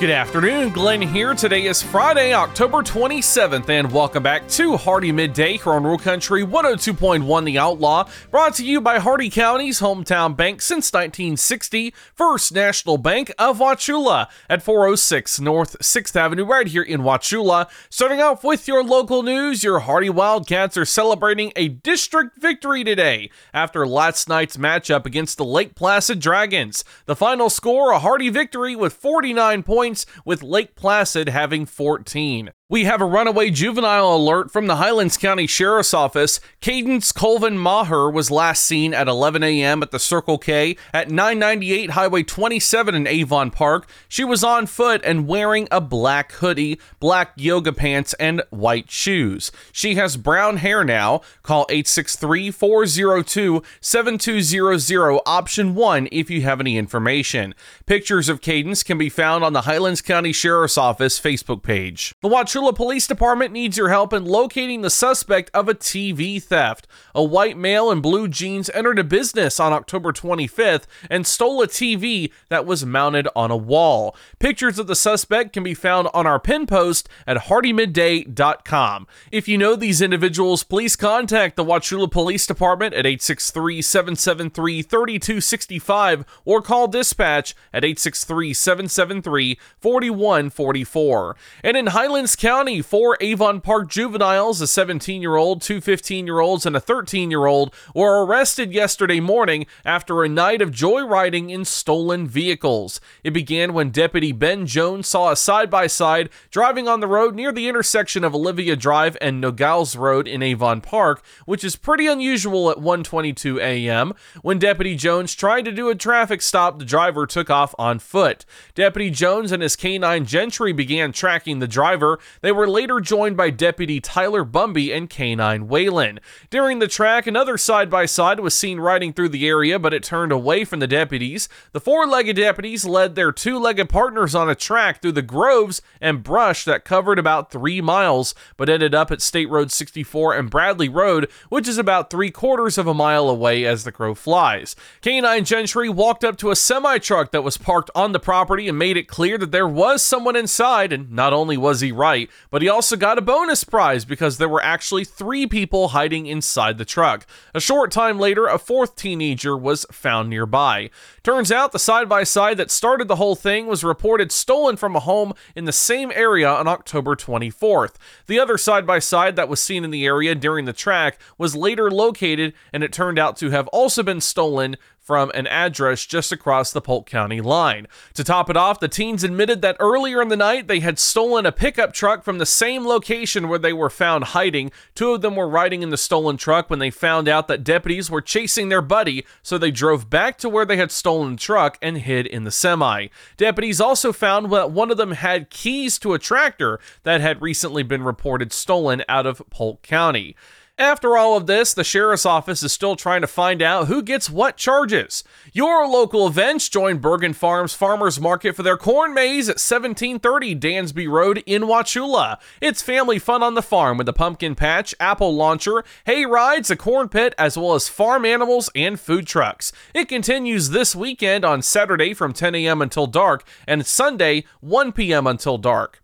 [0.00, 1.34] Good afternoon, Glenn here.
[1.34, 6.42] Today is Friday, October 27th, and welcome back to Hardee Midday here on Rural Country
[6.42, 12.96] 102.1 The Outlaw, brought to you by Hardee County's hometown bank since 1960, First National
[12.96, 17.68] Bank of Wauchula at 406 North 6th Avenue, right here in Wauchula.
[17.90, 23.30] Starting off with your local news, your Hardee Wildcats are celebrating a district victory today
[23.52, 26.84] after last night's matchup against the Lake Placid Dragons.
[27.04, 32.52] The final score, a Hardee victory with 49 points points, with Lake Placid having 14.
[32.70, 36.38] We have a runaway juvenile alert from the Highlands County Sheriff's Office.
[36.60, 39.82] Cadence Colvin Maher was last seen at 11 a.m.
[39.82, 43.90] at the Circle K at 998 Highway 27 in Avon Park.
[44.08, 49.50] She was on foot and wearing a black hoodie, black yoga pants, and white shoes.
[49.72, 51.22] She has brown hair now.
[51.42, 57.52] Call 863 402 7200 option 1 if you have any information.
[57.86, 62.14] Pictures of Cadence can be found on the Highlands County Sheriff's Office Facebook page.
[62.22, 66.42] The Watch Wauchula Police Department needs your help in locating the suspect of a TV
[66.42, 66.86] theft.
[67.14, 71.66] A white male in blue jeans entered a business on October 25th and stole a
[71.66, 74.14] TV that was mounted on a wall.
[74.38, 79.06] Pictures of the suspect can be found on our pin post at hardeemidday.com.
[79.32, 86.24] If you know these individuals, please contact the Wauchula Police Department at 863 773 3265
[86.44, 91.36] or call dispatch at 863 773 4144.
[91.64, 96.26] And in Highlands County, County, four Avon Park juveniles, a 17 year old, two 15
[96.26, 100.72] year olds, and a 13 year old, were arrested yesterday morning after a night of
[100.72, 103.00] joyriding in stolen vehicles.
[103.22, 107.36] It began when Deputy Ben Jones saw a side by side driving on the road
[107.36, 112.08] near the intersection of Olivia Drive and Nogales Road in Avon Park, which is pretty
[112.08, 114.12] unusual at 1:22 a.m.
[114.42, 118.44] When Deputy Jones tried to do a traffic stop, the driver took off on foot.
[118.74, 122.18] Deputy Jones and his canine Gentry began tracking the driver.
[122.42, 126.20] They were later joined by Deputy Tyler Bumby and K9 Whalen.
[126.48, 130.02] During the track, another side by side was seen riding through the area, but it
[130.02, 131.48] turned away from the deputies.
[131.72, 135.82] The four legged deputies led their two legged partners on a track through the groves
[136.00, 140.48] and brush that covered about three miles, but ended up at State Road 64 and
[140.50, 144.74] Bradley Road, which is about three quarters of a mile away as the crow flies.
[145.02, 148.78] K9 Gentry walked up to a semi truck that was parked on the property and
[148.78, 152.19] made it clear that there was someone inside, and not only was he right,
[152.50, 156.78] but he also got a bonus prize because there were actually three people hiding inside
[156.78, 157.26] the truck.
[157.54, 160.90] A short time later, a fourth teenager was found nearby.
[161.22, 164.96] Turns out the side by side that started the whole thing was reported stolen from
[164.96, 167.94] a home in the same area on October 24th.
[168.26, 171.54] The other side by side that was seen in the area during the track was
[171.54, 174.76] later located and it turned out to have also been stolen
[175.10, 177.88] from an address just across the Polk County line.
[178.14, 181.44] To top it off, the teens admitted that earlier in the night they had stolen
[181.44, 184.70] a pickup truck from the same location where they were found hiding.
[184.94, 188.08] Two of them were riding in the stolen truck when they found out that deputies
[188.08, 191.76] were chasing their buddy, so they drove back to where they had stolen the truck
[191.82, 193.08] and hid in the semi.
[193.36, 197.82] Deputies also found that one of them had keys to a tractor that had recently
[197.82, 200.36] been reported stolen out of Polk County.
[200.80, 204.30] After all of this, the sheriff's office is still trying to find out who gets
[204.30, 205.22] what charges.
[205.52, 211.06] Your local events join Bergen Farms Farmers Market for their corn maze at 1730 Dansby
[211.06, 212.38] Road in Wauchula.
[212.62, 216.76] It's family fun on the farm with a pumpkin patch, apple launcher, hay rides, a
[216.76, 219.72] corn pit, as well as farm animals and food trucks.
[219.94, 222.80] It continues this weekend on Saturday from 10 a.m.
[222.80, 225.26] until dark and Sunday 1 p.m.
[225.26, 226.00] until dark.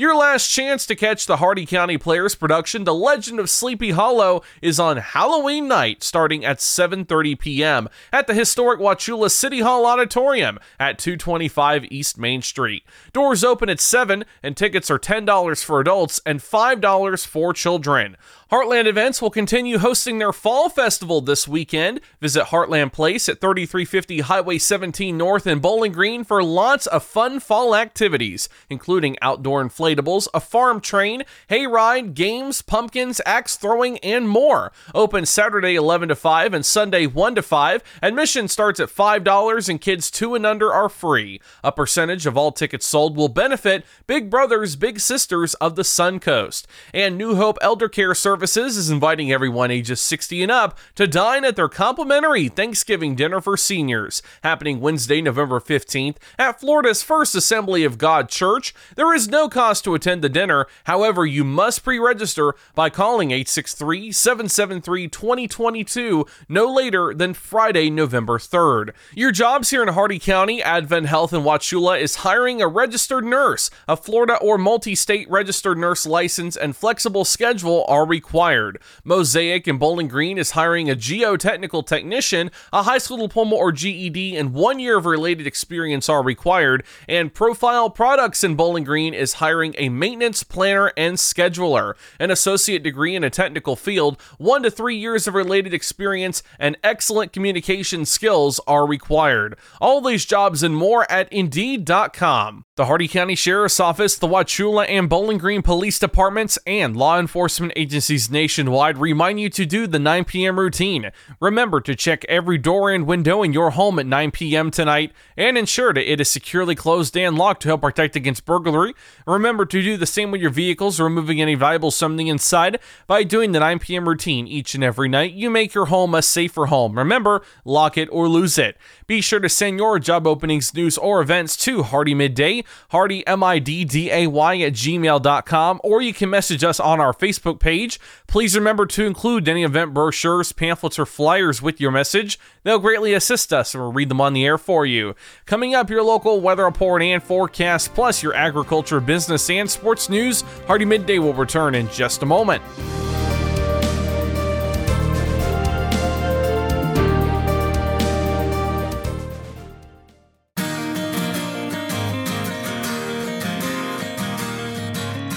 [0.00, 4.40] Your last chance to catch the Hardee County Players production, The Legend of Sleepy Hollow,
[4.62, 7.86] is on Halloween night starting at 7:30 p.m.
[8.10, 12.82] at the historic Wauchula City Hall Auditorium at 225 East Main Street.
[13.12, 18.16] Doors open at 7 and tickets are $10 for adults and $5 for children.
[18.50, 22.00] Heartland Events will continue hosting their Fall Festival this weekend.
[22.20, 27.38] Visit Heartland Place at 3350 Highway 17 North in Bowling Green for lots of fun
[27.38, 34.72] fall activities, including outdoor inflatables, a farm train, hayride, games, pumpkins, axe throwing, and more.
[34.96, 37.84] Open Saturday 11 to 5 and Sunday 1 to 5.
[38.02, 41.40] Admission starts at $5 and kids 2 and under are free.
[41.62, 46.18] A percentage of all tickets sold will benefit Big Brothers Big Sisters of the Sun
[46.18, 50.78] Coast And New Hope Elder Care Service Services is inviting everyone ages 60 and up
[50.94, 57.02] to dine at their complimentary Thanksgiving dinner for seniors, happening Wednesday, November 15th at Florida's
[57.02, 58.74] First Assembly of God Church.
[58.96, 63.30] There is no cost to attend the dinner, however, you must pre register by calling
[63.30, 68.94] 863 773 2022 no later than Friday, November 3rd.
[69.14, 73.70] Your jobs here in Hardee County, Advent Health in Wauchula is hiring a registered nurse.
[73.86, 78.78] A Florida or multi state registered nurse license and flexible schedule are required required.
[79.02, 82.52] Mosaic in Bowling Green is hiring a geotechnical technician.
[82.72, 86.84] A high school diploma or GED and one year of related experience are required.
[87.08, 91.94] And Profile Products in Bowling Green is hiring a maintenance planner and scheduler.
[92.20, 96.78] An associate degree in a technical field, one to three years of related experience, and
[96.84, 99.56] excellent communication skills are required.
[99.80, 102.64] All these jobs and more at Indeed.com.
[102.76, 107.72] The Hardee County Sheriff's Office, the Wauchula and Bowling Green Police Departments, and law enforcement
[107.76, 110.58] agencies nationwide remind you to do the 9 p.m.
[110.58, 111.12] routine.
[111.38, 114.72] Remember to check every door and window in your home at 9 p.m.
[114.72, 118.94] tonight and ensure that it is securely closed and locked to help protect against burglary.
[119.26, 122.80] Remember to do the same with your vehicles, removing any valuable something inside.
[123.06, 124.08] By doing the 9 p.m.
[124.08, 126.98] routine each and every night, you make your home a safer home.
[126.98, 128.76] Remember, lock it or lose it.
[129.06, 134.60] Be sure to send your job openings, news, or events to Hardee Midday Hardee, M-I-D-D-A-Y
[134.60, 138.00] at gmail.com, or you can message us on our Facebook page.
[138.26, 142.38] Please remember to include any event brochures, pamphlets, or flyers with your message.
[142.62, 145.14] They'll greatly assist us and we'll read them on the air for you.
[145.46, 150.42] Coming up, your local weather report and forecast, plus your agriculture, business, and sports news.
[150.66, 152.62] Hardee Midday will return in just a moment.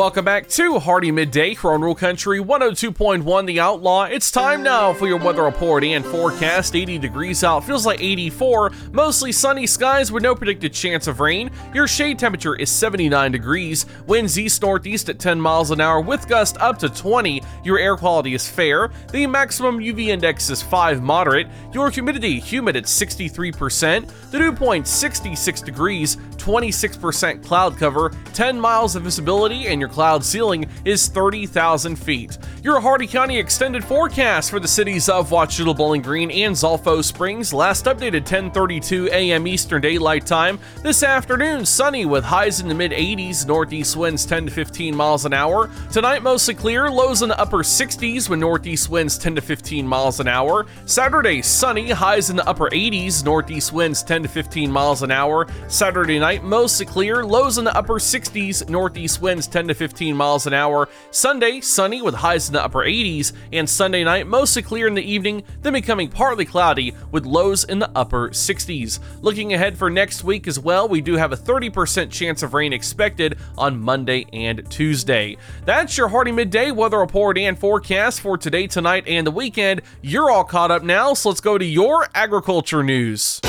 [0.00, 4.04] Welcome back to Hardee Midday here on Rural Country 102.1 The Outlaw.
[4.04, 6.74] It's time now for your weather report and forecast.
[6.74, 8.72] 80 degrees out, feels like 84.
[8.92, 11.50] Mostly sunny skies with no predicted chance of rain.
[11.74, 13.84] Your shade temperature is 79 degrees.
[14.06, 17.42] Winds east northeast at 10 miles an hour with gust up to 20.
[17.62, 18.90] Your air quality is fair.
[19.12, 21.46] The maximum UV index is 5 moderate.
[21.74, 24.10] Your humidity humid at 63%.
[24.30, 30.24] The dew point 66 degrees, 26% cloud cover, 10 miles of visibility, and your cloud
[30.24, 32.38] ceiling is 30,000 feet.
[32.62, 37.52] Your Hardee County extended forecast for the cities of Wauchula, Bowling Green, and Zolfo Springs
[37.52, 39.46] last updated 10:32 a.m.
[39.46, 40.58] Eastern Daylight Time.
[40.82, 45.24] This afternoon, sunny with highs in the mid 80s, northeast winds 10 to 15 miles
[45.24, 45.70] an hour.
[45.90, 50.20] Tonight, mostly clear, lows in the upper 60s with northeast winds 10 to 15 miles
[50.20, 50.66] an hour.
[50.86, 55.46] Saturday, sunny, highs in the upper 80s, northeast winds 10 to 15 miles an hour.
[55.68, 60.46] Saturday night, mostly clear, lows in the upper 60s, northeast winds 10 to 15 miles
[60.46, 60.88] an hour.
[61.10, 65.02] Sunday, sunny with highs in the upper 80s, and Sunday night, mostly clear in the
[65.02, 68.98] evening, then becoming partly cloudy with lows in the upper 60s.
[69.22, 72.72] Looking ahead for next week as well, we do have a 30% chance of rain
[72.72, 75.36] expected on Monday and Tuesday.
[75.64, 79.82] That's your Hardee Midday weather report and forecast for today, tonight, and the weekend.
[80.02, 83.40] You're all caught up now, so let's go to your agriculture news.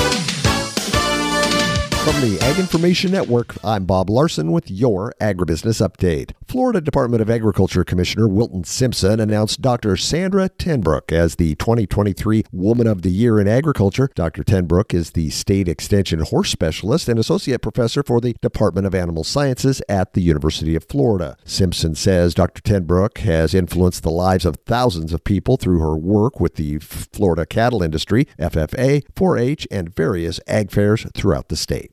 [2.04, 6.32] From the Ag Information Network, I'm Bob Larson with your Agribusiness Update.
[6.48, 9.92] Florida Department of Agriculture Commissioner Wilton Simpson announced Dr.
[9.92, 14.10] Saundra TenBroeck as the 2023 Woman of the Year in Agriculture.
[14.16, 14.42] Dr.
[14.42, 19.22] TenBroeck is the State Extension Horse Specialist and Associate Professor for the Department of Animal
[19.22, 21.36] Sciences at the University of Florida.
[21.44, 22.62] Simpson says Dr.
[22.62, 27.46] TenBroeck has influenced the lives of thousands of people through her work with the Florida
[27.46, 31.91] cattle industry, FFA, 4 H, and various ag fairs throughout the state.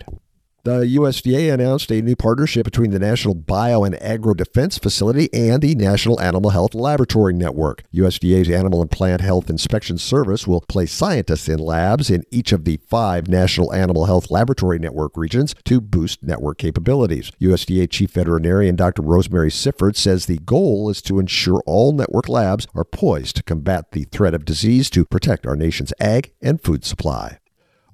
[0.69, 5.63] The USDA announced a new partnership between the National Bio and Agro Defense Facility and
[5.63, 7.81] the National Animal Health Laboratory Network.
[7.91, 12.65] USDA's Animal and Plant Health Inspection Service will place scientists in labs in each of
[12.65, 17.31] the five National Animal Health Laboratory Network regions to boost network capabilities.
[17.41, 19.01] USDA Chief Veterinarian Dr.
[19.01, 23.91] Rosemary Sifford says the goal is to ensure all network labs are poised to combat
[23.93, 27.39] the threat of disease to protect our nation's ag and food supply.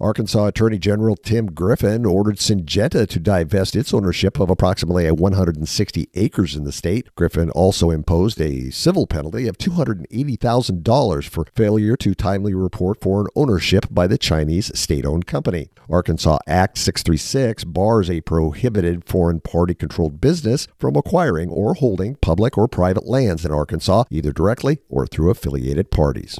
[0.05, 6.55] Arkansas Attorney General Tim Griffin ordered Syngenta to divest its ownership of approximately 160 acres
[6.55, 7.09] in the state.
[7.15, 13.88] Griffin also imposed a civil penalty of $280,000 for failure to timely report foreign ownership
[13.89, 15.69] by the Chinese state owned company.
[15.89, 22.59] Arkansas Act 636 bars a prohibited foreign party controlled business from acquiring or holding public
[22.59, 26.39] or private lands in Arkansas, either directly or through affiliated parties.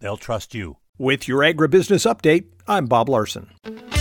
[0.00, 0.78] they'll trust you.
[0.98, 3.50] With your agribusiness update, I'm Bob Larson.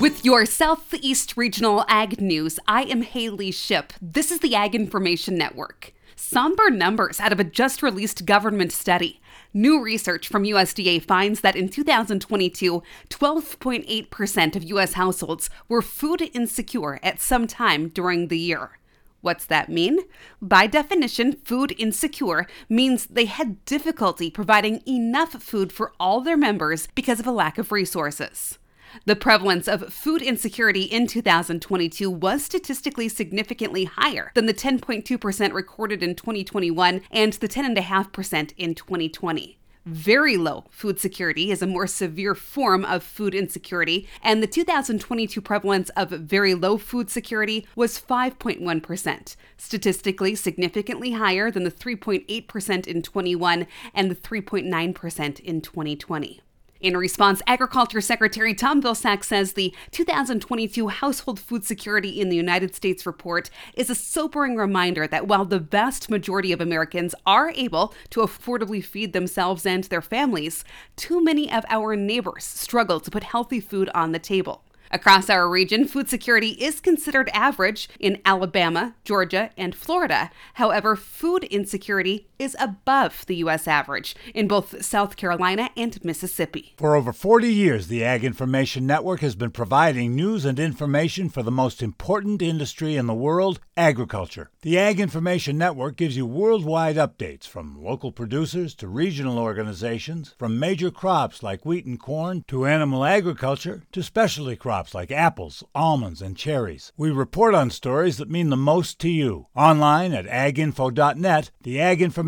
[0.00, 3.92] With your Southeast Regional Ag News, I am Haley Ship.
[4.00, 5.92] This is the Ag Information Network.
[6.14, 9.20] Somber numbers out of a just released government study.
[9.52, 14.92] New research from USDA finds that in 2022, 12.8% of U.S.
[14.92, 18.78] households were food insecure at some time during the year.
[19.20, 19.98] What's that mean?
[20.40, 26.86] By definition, food insecure means they had difficulty providing enough food for all their members
[26.94, 28.60] because of a lack of resources.
[29.04, 36.02] The prevalence of food insecurity in 2022 was statistically significantly higher than the 10.2% recorded
[36.02, 39.58] in 2021 and the 10.5% in 2020.
[39.88, 45.40] Very low food security is a more severe form of food insecurity, and the 2022
[45.40, 53.00] prevalence of very low food security was 5.1%, statistically significantly higher than the 3.8% in
[53.00, 56.42] 21 and the 3.9% in 2020.
[56.80, 62.72] In response, Agriculture Secretary Tom Vilsack says the 2022 Household Food Security in the United
[62.72, 67.92] States report is a sobering reminder that while the vast majority of Americans are able
[68.10, 73.24] to affordably feed themselves and their families, too many of our neighbors struggle to put
[73.24, 74.62] healthy food on the table.
[74.92, 80.30] Across our region, food security is considered average in Alabama, Georgia, and Florida.
[80.54, 83.66] However, food insecurity is above the U.S.
[83.66, 86.74] average in both South Carolina and Mississippi.
[86.76, 91.42] For over 40 years, the Ag Information Network has been providing news and information for
[91.42, 94.50] the most important industry in the world agriculture.
[94.62, 100.58] The Ag Information Network gives you worldwide updates from local producers to regional organizations, from
[100.58, 106.22] major crops like wheat and corn to animal agriculture to specialty crops like apples, almonds,
[106.22, 106.92] and cherries.
[106.96, 109.46] We report on stories that mean the most to you.
[109.56, 112.27] Online at aginfo.net, the Ag Information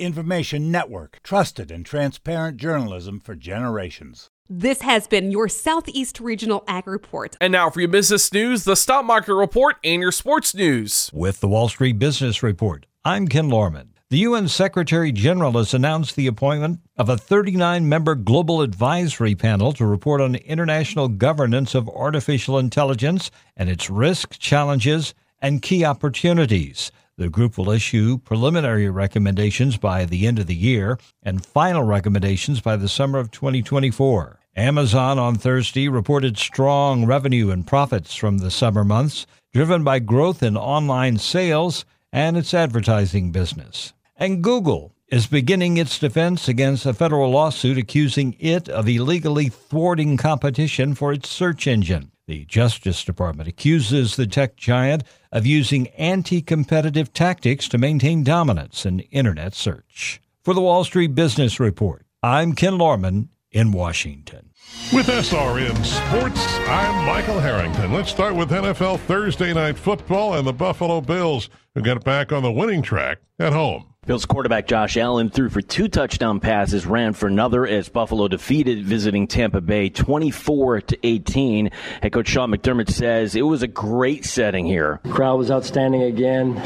[0.00, 4.30] Information Network, trusted and transparent journalism for generations.
[4.48, 7.36] This has been your Southeast Regional Ag Report.
[7.40, 11.08] And now for your business news, the stock market report, and your sports news.
[11.12, 13.94] With the Wall Street Business Report, I'm Ken Lorman.
[14.10, 19.72] The UN Secretary General has announced the appointment of a 39 member global advisory panel
[19.74, 26.90] to report on international governance of artificial intelligence and its risks, challenges, and key opportunities.
[27.20, 32.62] The group will issue preliminary recommendations by the end of the year and final recommendations
[32.62, 34.40] by the summer of 2024.
[34.56, 40.42] Amazon on Thursday reported strong revenue and profits from the summer months, driven by growth
[40.42, 43.92] in online sales and its advertising business.
[44.16, 50.16] And Google is beginning its defense against a federal lawsuit accusing it of illegally thwarting
[50.16, 52.12] competition for its search engine.
[52.30, 58.86] The Justice Department accuses the tech giant of using anti competitive tactics to maintain dominance
[58.86, 60.22] in Internet search.
[60.44, 64.50] For the Wall Street Business Report, I'm Ken Lorman in Washington.
[64.92, 67.92] With SRN Sports, I'm Michael Harrington.
[67.92, 72.44] Let's start with NFL Thursday Night Football and the Buffalo Bills, who got back on
[72.44, 73.89] the winning track at home.
[74.06, 78.82] Bills quarterback Josh Allen threw for two touchdown passes, ran for another as Buffalo defeated
[78.82, 81.70] visiting Tampa Bay 24 to 18.
[82.02, 85.00] Head coach Sean McDermott says it was a great setting here.
[85.10, 86.56] Crowd was outstanding again,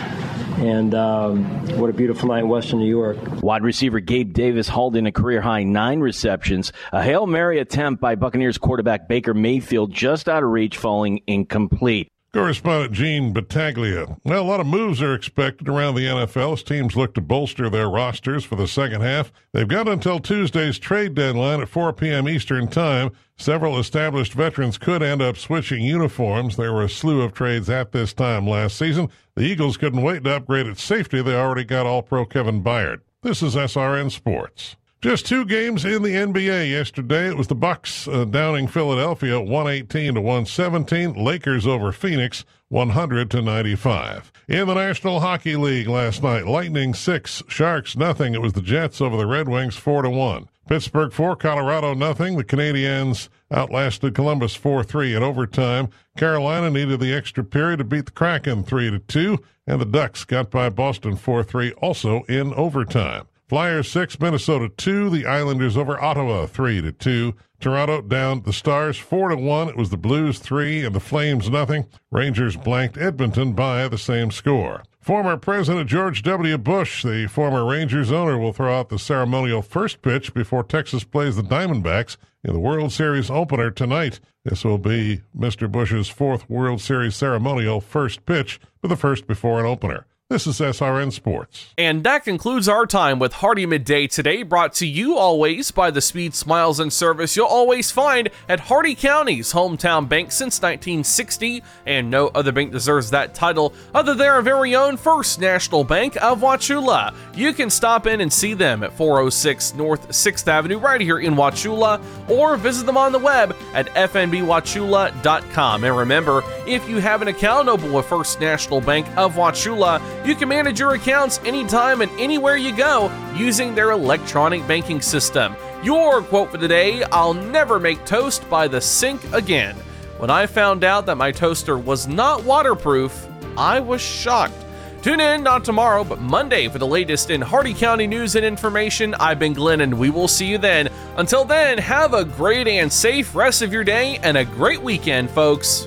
[0.61, 1.45] and um,
[1.77, 3.19] what a beautiful night in Western New York.
[3.43, 6.73] Wide receiver Gabe Davis hauled in a career high nine receptions.
[6.93, 12.13] A hail mary attempt by Buccaneers quarterback Baker Mayfield just out of reach, falling incomplete.
[12.35, 14.17] Correspondent Gene Battaglia.
[14.25, 17.71] Well, a lot of moves are expected around the NFL as teams look to bolster
[17.71, 19.33] their rosters for the second half.
[19.53, 22.29] They've got until Tuesday's trade deadline at 4 p.m.
[22.29, 23.13] Eastern Time.
[23.37, 26.57] Several established veterans could end up switching uniforms.
[26.57, 29.11] There were a slew of trades at this time last season.
[29.37, 31.23] The Eagles couldn't wait to upgrade its safety.
[31.23, 33.03] They already got All Pro Kevin Byard.
[33.23, 34.75] This is SRN Sports.
[35.05, 37.29] Just two games in the NBA yesterday.
[37.29, 41.23] It was the Bucks uh, downing Philadelphia 118 to 117.
[41.23, 44.33] Lakers over Phoenix 100 to 95.
[44.49, 48.33] In the National Hockey League last night, Lightning 6, Sharks nothing.
[48.33, 50.49] It was the Jets over the Red Wings 4 to 1.
[50.69, 52.39] Pittsburgh 4, Colorado nothing.
[52.39, 55.91] The Canadiens outlasted Columbus 4-3 in overtime.
[56.17, 60.25] Carolina needed the extra period to beat the Kraken 3 to 2, and the Ducks
[60.25, 63.27] got by Boston 4-3 also in overtime.
[63.47, 65.11] Flyers 6, Minnesota 2.
[65.11, 67.35] The Islanders over Ottawa 3 to 2.
[67.61, 69.69] Toronto down the Stars 4 to 1.
[69.69, 71.87] It was the Blues 3 and the Flames nothing.
[72.11, 74.83] Rangers blanked Edmonton by the same score.
[74.99, 76.57] Former President George W.
[76.57, 81.37] Bush, the former Rangers owner, will throw out the ceremonial first pitch before Texas plays
[81.37, 84.21] the Diamondbacks in the World Series opener tonight.
[84.45, 85.71] This will be Mr.
[85.71, 90.07] Bush's fourth World Series ceremonial first pitch, but the first before an opener.
[90.31, 91.75] This is SRN Sports.
[91.77, 96.01] And that concludes our time with Hardee Midday today, brought to you always by the
[96.01, 102.09] speed, smiles, and service you'll always find at Hardee County's hometown bank since 1960, and
[102.09, 106.41] no other bank deserves that title other than our very own First National Bank of
[106.41, 107.15] Wauchula.
[107.35, 111.35] You can stop in and see them at 406 North 6th Avenue right here in
[111.35, 115.85] Wauchula, or visit them on the web at fnbwauchula.com.
[115.85, 120.35] And remember, if you have an account open with First National Bank of Wauchula, you
[120.35, 125.55] can manage your accounts anytime and anywhere you go using their electronic banking system.
[125.83, 129.77] Your quote for today I'll never make toast by the sink again.
[130.19, 133.27] When I found out that my toaster was not waterproof,
[133.59, 134.55] I was shocked.
[135.03, 139.13] Tune in not tomorrow, but Monday for the latest in Hardee County news and information.
[139.17, 140.89] I've been Glenn, and we will see you then.
[141.19, 145.31] Until then, have a great and safe rest of your day and a great weekend,
[145.31, 145.87] folks.